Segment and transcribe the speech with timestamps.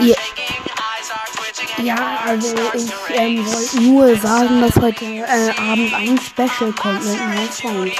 [0.00, 0.16] Ja,
[1.82, 7.18] ja also ich ähm, wollte nur sagen, dass heute äh, Abend ein Special kommt mit
[7.18, 7.92] meinem Freund.